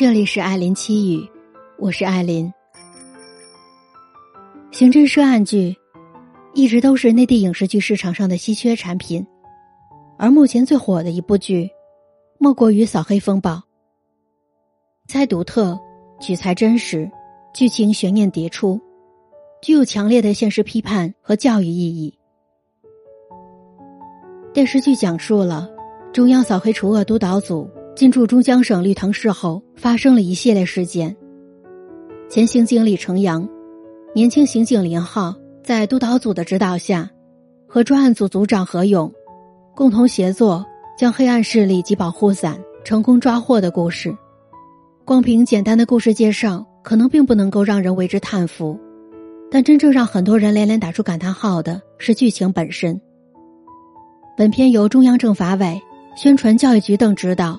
[0.00, 1.28] 这里是艾琳七语，
[1.76, 2.50] 我是艾琳。
[4.70, 5.76] 刑侦涉案剧
[6.54, 9.26] 一直都是内地影视剧市场上的稀缺产品，
[10.16, 11.68] 而目前最火的一部剧，
[12.38, 13.50] 莫过于《扫黑风暴》。
[15.06, 15.78] 猜独特，
[16.18, 17.06] 取材真实，
[17.52, 18.80] 剧情悬念迭出，
[19.60, 22.18] 具有强烈的现实批判和教育意义。
[24.54, 25.68] 电视剧讲述了
[26.10, 27.70] 中央扫黑除恶督导组。
[27.96, 31.14] 进驻中江省绿塘市后，发生了一系列事件。
[32.30, 33.46] 前刑警李成阳、
[34.14, 37.10] 年轻刑警林浩在督导组的指导下，
[37.68, 39.12] 和专案组组长何勇
[39.74, 40.64] 共同协作，
[40.96, 44.16] 将黑暗势力及保护伞成功抓获的故事。
[45.04, 48.78] 光凭简单的故事介绍，可能并不能够让人为之叹服，
[49.50, 52.98] 但真正让很多人连连打出感叹号的是剧情本身。
[54.38, 55.78] 本片由中央政法委、
[56.16, 57.58] 宣传教育局等指导。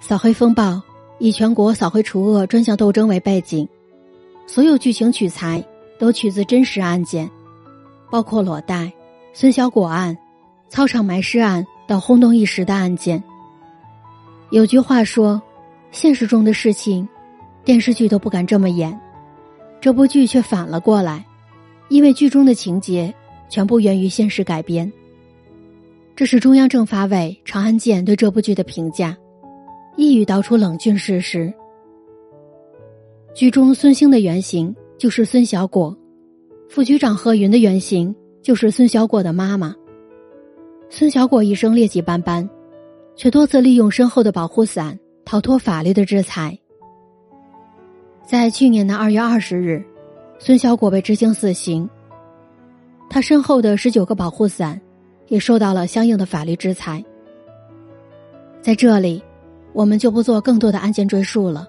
[0.00, 0.82] 扫黑风暴
[1.18, 3.68] 以全国扫黑除恶专项斗争为背景，
[4.46, 5.62] 所有剧情取材
[5.98, 7.30] 都取自真实案件，
[8.10, 8.90] 包括裸贷、
[9.32, 10.16] 孙小果案、
[10.68, 13.22] 操场埋尸案等轰动一时的案件。
[14.50, 15.40] 有句话说
[15.92, 17.06] ：“现实中的事情，
[17.64, 18.98] 电视剧都不敢这么演，
[19.80, 21.24] 这部剧却反了过来，
[21.88, 23.14] 因为剧中的情节
[23.48, 24.90] 全部源于现实改编。”
[26.16, 29.16] 这是中央政法委长安健对这部剧的评价。
[30.00, 31.52] 一语道出冷峻事实。
[33.34, 35.94] 剧中孙兴的原型就是孙小果，
[36.70, 39.76] 副局长贺云的原型就是孙小果的妈妈。
[40.88, 42.48] 孙小果一生劣迹斑斑，
[43.14, 46.58] 却多次利用身后的保护伞逃脱法律的制裁。
[48.24, 49.84] 在去年的二月二十日，
[50.38, 51.86] 孙小果被执行死刑，
[53.10, 54.80] 他身后的十九个保护伞
[55.28, 57.04] 也受到了相应的法律制裁。
[58.62, 59.22] 在这里。
[59.72, 61.66] 我们就不做更多的案件赘述了，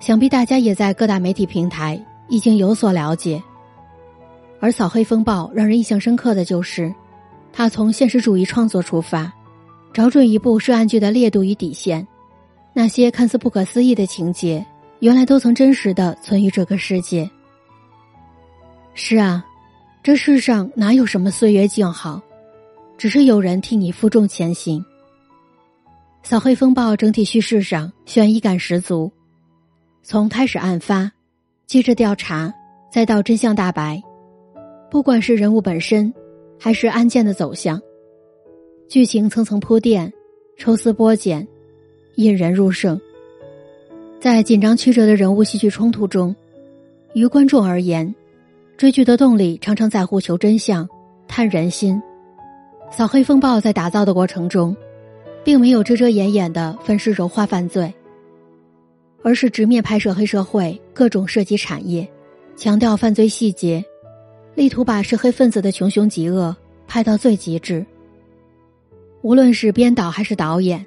[0.00, 3.42] 想必大家也在各大媒体平台已经有所了解。
[4.60, 6.94] 而《扫黑风暴》让人印象深刻的就是，
[7.52, 9.32] 他从现实主义创作出发，
[9.92, 12.06] 找准一部涉案剧的烈度与底线。
[12.72, 14.64] 那些看似不可思议的情节，
[15.00, 17.28] 原来都曾真实的存于这个世界。
[18.94, 19.44] 是啊，
[20.02, 22.20] 这世上哪有什么岁月静好，
[22.96, 24.84] 只是有人替你负重前行。
[26.24, 29.12] 扫黑风暴整体叙事上悬疑感十足，
[30.02, 31.12] 从开始案发，
[31.66, 32.50] 接着调查，
[32.90, 34.02] 再到真相大白，
[34.90, 36.10] 不管是人物本身，
[36.58, 37.78] 还是案件的走向，
[38.88, 40.10] 剧情层层铺垫，
[40.56, 41.46] 抽丝剥茧，
[42.14, 42.98] 引人入胜。
[44.18, 46.34] 在紧张曲折的人物戏剧冲突中，
[47.12, 48.14] 于观众而言，
[48.78, 50.88] 追剧的动力常常在乎求真相、
[51.28, 52.02] 探人心。
[52.90, 54.74] 扫黑风暴在打造的过程中。
[55.44, 57.92] 并没有遮遮掩掩的粉饰柔化犯罪，
[59.22, 62.08] 而是直面拍摄黑社会各种涉及产业，
[62.56, 63.84] 强调犯罪细节，
[64.54, 66.56] 力图把涉黑分子的穷凶极恶
[66.86, 67.84] 拍到最极致。
[69.20, 70.84] 无论是编导还是导演，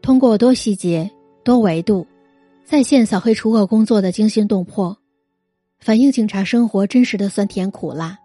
[0.00, 1.10] 通过多细节、
[1.44, 2.06] 多维度，
[2.64, 4.96] 再现扫黑除恶工作的惊心动魄，
[5.80, 8.16] 反映警察生活真实的酸甜苦辣，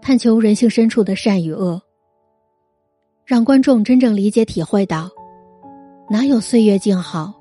[0.00, 1.80] 探求人性深处的善与恶。
[3.24, 5.08] 让观众真正理解体会到，
[6.10, 7.32] 哪有岁月静好，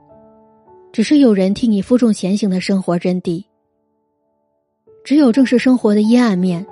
[0.92, 3.44] 只是有人替你负重前行的生活真谛。
[5.04, 6.66] 只有正视生活的阴暗面，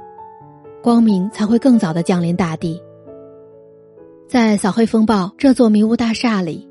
[0.83, 2.79] 光明才会更早的降临大地。
[4.27, 6.67] 在扫黑风暴这座迷雾大厦里，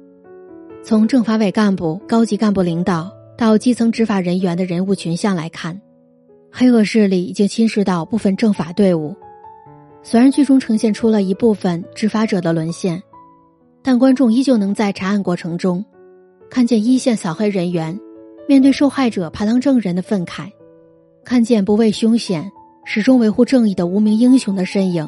[0.84, 5.78] 从政法委干部、高级干部领导到基层执法人员的人物群像来看，
[6.52, 9.16] 黑恶势力已经侵蚀到部分政法队伍。
[10.10, 13.02] 虽然剧中呈现出了一部分执法者的沦陷，
[13.82, 15.84] 但观众依旧能在查案过程中，
[16.48, 18.00] 看见一线扫黑人员
[18.48, 20.50] 面对受害者排当证人的愤慨，
[21.26, 22.50] 看见不畏凶险、
[22.86, 25.06] 始终维护正义的无名英雄的身影。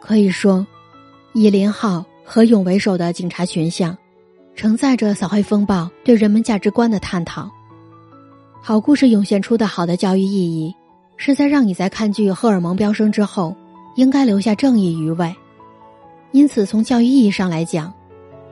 [0.00, 0.66] 可以说，
[1.32, 3.96] 以林浩、何勇为首的警察群像，
[4.56, 7.48] 承载着扫黑风暴对人们价值观的探讨。
[8.60, 10.74] 好故事涌现出的好的教育意义。
[11.16, 13.54] 是在让你在看剧荷尔蒙飙升之后，
[13.96, 15.34] 应该留下正义余味。
[16.32, 17.94] 因此，从教育意义上来讲，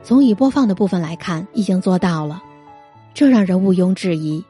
[0.02, 2.42] 从已播放的部分来看，已经做到了，
[3.12, 4.44] 这让人毋庸置疑。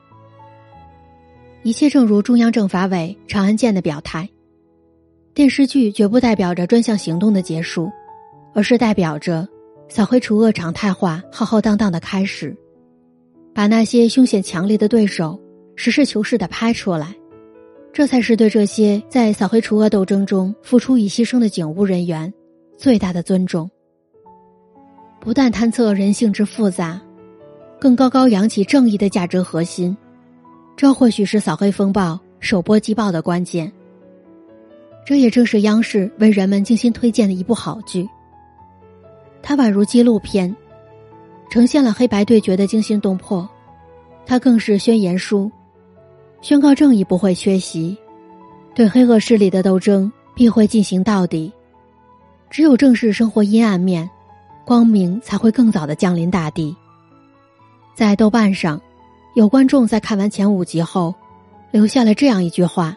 [1.62, 4.28] 一切正如中央政法委长安健的表态：
[5.32, 7.90] 电视剧绝不代表着专项行动的结束，
[8.52, 9.48] 而是代表着
[9.88, 12.54] 扫黑除恶常态化浩浩荡荡的开始，
[13.54, 15.40] 把那些凶险强烈的对手
[15.74, 17.14] 实事求是的拍出来。
[17.92, 22.32] 这才是对这些在扫黑除恶斗争中付出与牺牲的警务人员
[22.78, 23.70] 最大的尊重。
[25.20, 27.00] 不但探测人性之复杂，
[27.78, 29.96] 更高高扬起正义的价值核心。
[30.74, 33.70] 这或许是扫黑风暴首波击爆的关键。
[35.04, 38.08] 这也正是央视为人们精心推荐的一部好剧。
[39.42, 40.56] 它宛如纪录片，
[41.50, 43.46] 呈现了黑白对决的惊心动魄；
[44.24, 45.50] 它更是宣言书，
[46.42, 47.96] 宣告正义不会缺席，
[48.74, 51.50] 对黑恶势力的斗争必会进行到底。
[52.50, 54.10] 只有正视生活阴暗面，
[54.64, 56.76] 光明才会更早的降临大地。
[57.94, 58.80] 在豆瓣上，
[59.34, 61.14] 有观众在看完前五集后，
[61.70, 62.96] 留下了这样一句话：“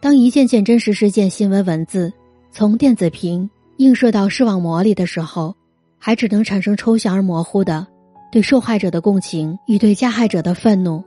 [0.00, 2.12] 当一件件真实事件新闻文字
[2.52, 3.48] 从电子屏。”
[3.78, 5.54] 映射到视网膜里的时候，
[6.00, 7.86] 还只能产生抽象而模糊的
[8.32, 11.00] 对受害者的共情与对加害者的愤怒。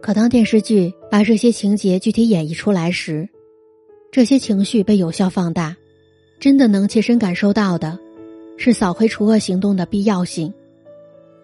[0.00, 3.28] 可当电视剧把这些情节具体演绎出来时，
[4.10, 5.76] 这些情绪被有效放大，
[6.40, 7.98] 真的能切身感受到的，
[8.56, 10.52] 是扫黑除恶行动的必要性，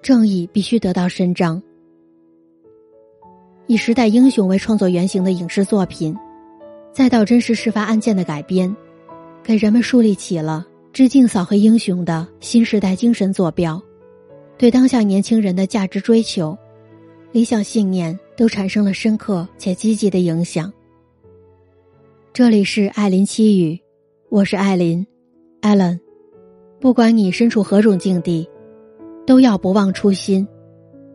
[0.01, 1.63] 正义必须得到伸张。
[3.67, 6.15] 以时代英雄为创作原型的影视作品，
[6.93, 8.75] 再到真实事发案件的改编。
[9.43, 13.83] 给人们树立起了致敬扫黑英雄的新时代精神坐标，
[14.57, 16.57] 对当下年轻人的价值追求、
[17.33, 20.73] 理想信念都产生了深刻且积极的影响。
[22.33, 23.79] 这里是艾琳七语，
[24.29, 25.07] 我是艾琳
[25.61, 26.01] a l n。
[26.81, 28.49] 不管你身处何种境地，
[29.25, 30.47] 都要不忘初心，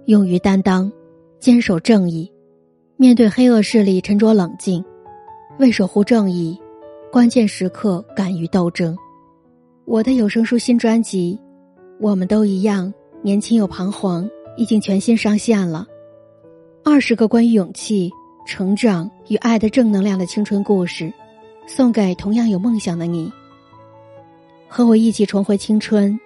[0.05, 0.91] 勇于担当，
[1.39, 2.31] 坚守正义，
[2.95, 4.83] 面对黑恶势力沉着冷静，
[5.59, 6.57] 为守护正义。
[7.11, 8.95] 关键时刻敢于斗争。
[9.85, 11.37] 我的有声书新专辑
[11.99, 12.93] 《我们都一样，
[13.23, 14.23] 年轻又彷徨》
[14.55, 15.87] 已经全新上线了。
[16.83, 18.11] 二十个关于勇气、
[18.45, 21.13] 成长与爱的正能量的青春故事，
[21.67, 23.31] 送给同样有梦想的你。
[24.67, 26.19] 和我一起重回青春，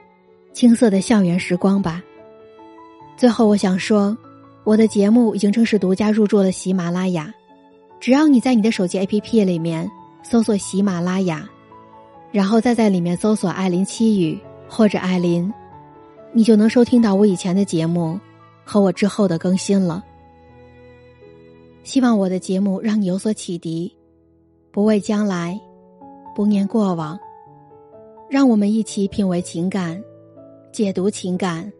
[0.54, 2.02] 青涩的校园时光吧。
[3.18, 4.18] 最后，我想说，
[4.64, 7.34] 我的节目已经正式独家入驻了喜马拉雅。
[8.00, 9.90] 只要你在你的手机 APP 里面。
[10.26, 11.46] 搜索喜马拉雅，
[12.32, 14.40] 然后再在里面搜索“艾琳七语”
[14.70, 15.54] 或者“艾琳”，
[16.32, 18.18] 你就能收听到我以前的节目
[18.64, 20.02] 和我之后的更新了。
[21.84, 23.94] 希望我的节目让你有所启迪，
[24.72, 25.60] 不畏将来，
[26.34, 27.20] 不念过往，
[28.30, 30.02] 让我们一起品味情感，
[30.72, 31.72] 解读情感，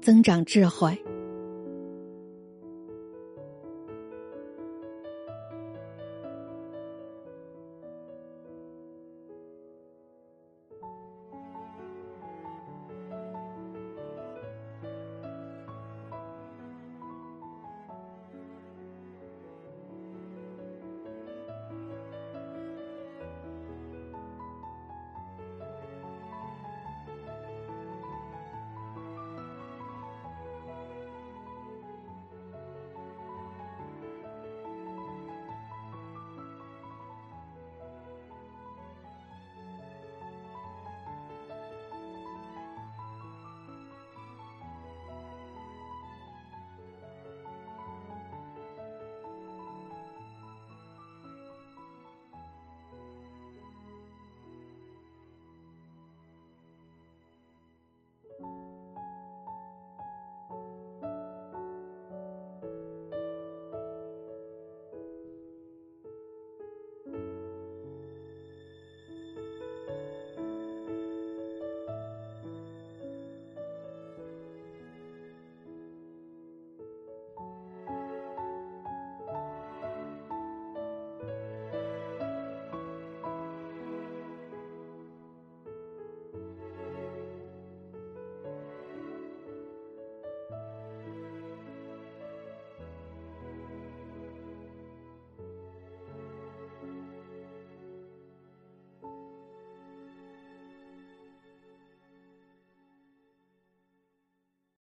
[0.00, 0.96] 增长智慧。